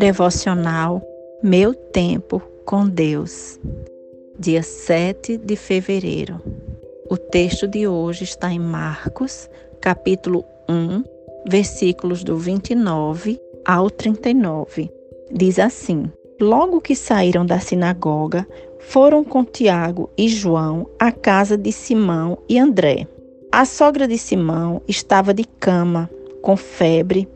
[0.00, 1.02] Devocional
[1.42, 3.60] Meu Tempo com Deus,
[4.38, 6.40] dia 7 de fevereiro.
[7.10, 9.46] O texto de hoje está em Marcos,
[9.78, 11.04] capítulo 1,
[11.46, 14.90] versículos do 29 ao 39.
[15.30, 16.10] Diz assim:
[16.40, 22.58] Logo que saíram da sinagoga, foram com Tiago e João à casa de Simão e
[22.58, 23.06] André.
[23.52, 26.08] A sogra de Simão estava de cama,
[26.40, 27.28] com febre,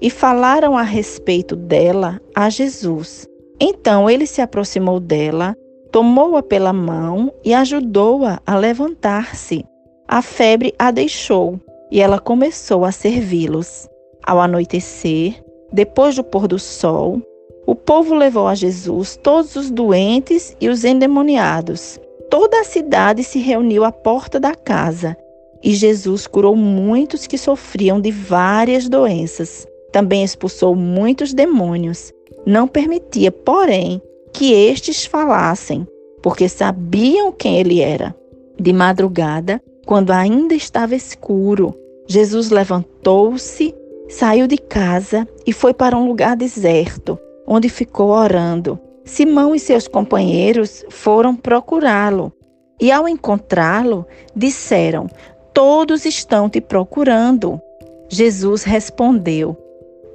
[0.00, 3.26] e falaram a respeito dela a Jesus.
[3.60, 5.56] Então ele se aproximou dela,
[5.90, 9.64] tomou-a pela mão e ajudou-a a, a levantar-se.
[10.06, 11.58] A febre a deixou
[11.90, 13.88] e ela começou a servi-los.
[14.24, 17.22] Ao anoitecer, depois do pôr do sol,
[17.66, 21.98] o povo levou a Jesus todos os doentes e os endemoniados.
[22.28, 25.16] Toda a cidade se reuniu à porta da casa
[25.62, 32.12] e Jesus curou muitos que sofriam de várias doenças também expulsou muitos demônios.
[32.44, 33.98] Não permitia, porém,
[34.30, 35.88] que estes falassem,
[36.22, 38.14] porque sabiam quem ele era.
[38.60, 41.74] De madrugada, quando ainda estava escuro,
[42.06, 43.74] Jesus levantou-se,
[44.06, 48.78] saiu de casa e foi para um lugar deserto, onde ficou orando.
[49.02, 52.30] Simão e seus companheiros foram procurá-lo.
[52.78, 55.06] E ao encontrá-lo, disseram:
[55.54, 57.58] Todos estão te procurando.
[58.10, 59.56] Jesus respondeu: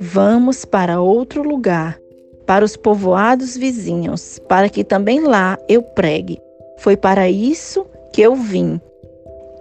[0.04, 2.00] Vamos para outro lugar,
[2.48, 6.42] para os povoados vizinhos, para que também lá eu pregue.
[6.80, 8.82] Foi para isso que eu vim.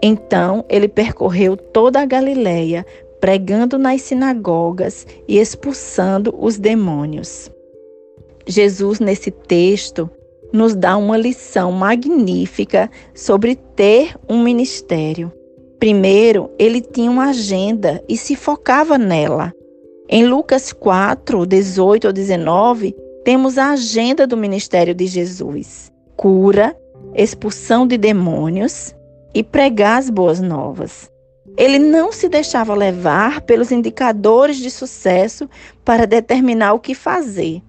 [0.02, 2.86] Então ele percorreu toda a Galiléia,
[3.20, 7.50] pregando nas sinagogas e expulsando os demônios.
[8.46, 10.08] Jesus, nesse texto,
[10.54, 15.30] nos dá uma lição magnífica sobre ter um ministério.
[15.78, 19.52] Primeiro, ele tinha uma agenda e se focava nela.
[20.12, 26.76] Em Lucas 4, 18 ou 19, temos a agenda do ministério de Jesus: cura,
[27.14, 28.92] expulsão de demônios
[29.32, 31.08] e pregar as boas novas.
[31.56, 35.48] Ele não se deixava levar pelos indicadores de sucesso
[35.84, 37.62] para determinar o que fazer.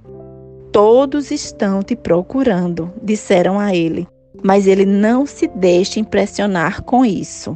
[0.71, 4.07] Todos estão te procurando, disseram a ele,
[4.41, 7.55] mas ele não se deixa impressionar com isso.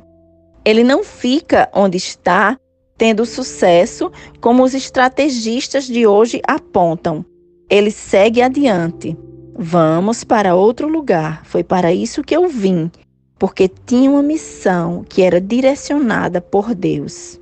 [0.63, 2.55] Ele não fica onde está
[2.97, 7.25] tendo sucesso, como os estrategistas de hoje apontam.
[7.69, 9.17] Ele segue adiante.
[9.57, 11.45] Vamos para outro lugar.
[11.45, 12.91] Foi para isso que eu vim,
[13.39, 17.39] porque tinha uma missão que era direcionada por Deus.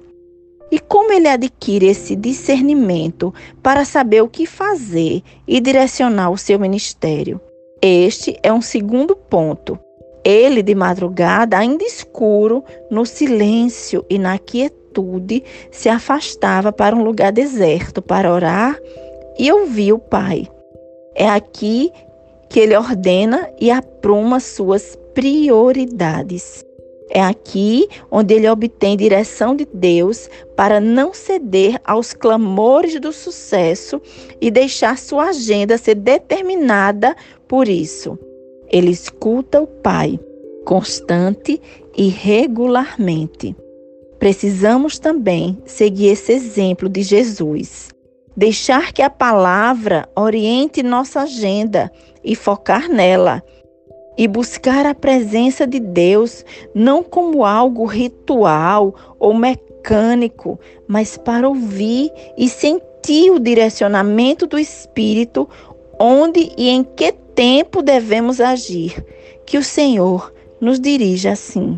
[0.71, 3.31] E como ele adquire esse discernimento
[3.61, 7.39] para saber o que fazer e direcionar o seu ministério?
[7.79, 9.77] Este é um segundo ponto.
[10.23, 17.03] Ele, de madrugada, ainda escuro, no silêncio e na quietude, atitude, se afastava para um
[17.03, 18.79] lugar deserto para orar
[19.37, 20.47] e ouvir o Pai.
[21.15, 21.91] É aqui
[22.49, 26.63] que ele ordena e apruma suas prioridades.
[27.09, 34.01] É aqui onde ele obtém direção de Deus para não ceder aos clamores do sucesso
[34.41, 37.15] e deixar sua agenda ser determinada
[37.47, 38.17] por isso.
[38.71, 40.19] Ele escuta o Pai,
[40.65, 41.61] constante
[41.95, 43.55] e regularmente.
[44.23, 47.89] Precisamos também seguir esse exemplo de Jesus.
[48.38, 51.91] Deixar que a palavra oriente nossa agenda
[52.23, 53.44] e focar nela.
[54.17, 60.57] E buscar a presença de Deus não como algo ritual ou mecânico,
[60.88, 65.50] mas para ouvir e sentir o direcionamento do Espírito,
[66.00, 69.06] onde e em que tempo devemos agir.
[69.45, 71.78] Que o Senhor nos dirija assim.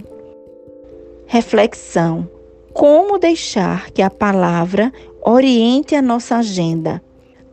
[1.26, 2.35] Reflexão
[2.76, 4.92] como deixar que a palavra
[5.24, 7.02] oriente a nossa agenda.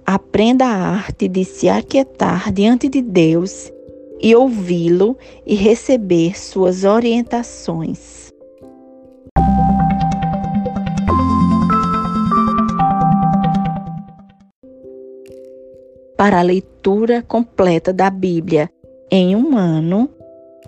[0.04, 3.72] Aprenda a arte de se aquietar diante de Deus
[4.20, 5.16] e ouvi-lo
[5.46, 8.32] e receber suas orientações.
[16.16, 18.68] Para a leitura completa da Bíblia
[19.08, 20.10] em um ano,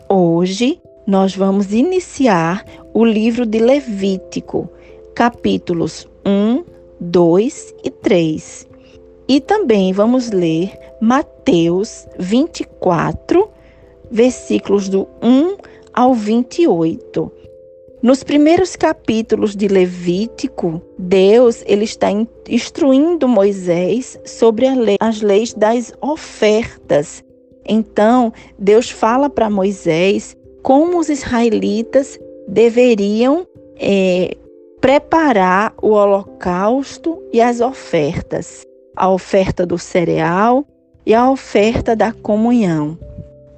[0.09, 4.69] hoje nós vamos iniciar o livro de Levítico,
[5.15, 6.65] capítulos 1,
[6.99, 8.67] 2 e 3.
[9.29, 13.49] E também vamos ler Mateus 24,
[14.11, 15.57] versículos do 1
[15.93, 17.33] ao 28.
[18.03, 22.09] Nos primeiros capítulos de Levítico, Deus ele está
[22.49, 27.25] instruindo Moisés sobre lei, as leis das ofertas.
[27.67, 32.19] Então, Deus fala para Moisés como os israelitas
[32.49, 33.47] deveriam
[33.79, 34.35] é,
[34.81, 38.65] preparar o holocausto e as ofertas.
[38.97, 40.65] a oferta do cereal
[41.05, 42.97] e a oferta da comunhão.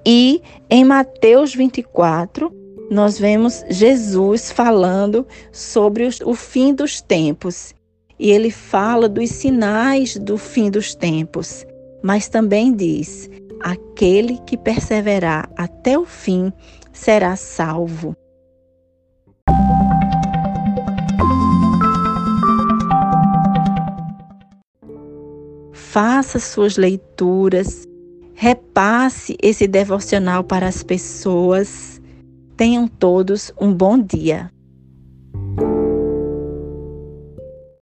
[0.05, 2.51] E em Mateus 24,
[2.91, 7.75] nós vemos Jesus falando sobre o fim dos tempos.
[8.19, 11.67] E ele fala dos sinais do fim dos tempos,
[12.03, 13.29] mas também diz:
[13.61, 16.53] aquele que perseverar até o fim
[16.93, 18.17] será salvo.
[25.73, 27.87] Faça suas leituras,
[28.35, 32.01] repasse esse devocional para as pessoas.
[32.57, 34.51] Tenham todos um bom dia.